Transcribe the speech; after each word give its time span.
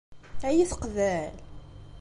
Ad 0.47 0.51
iyi-teqbel? 0.53 1.35